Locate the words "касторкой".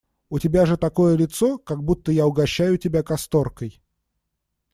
3.03-3.83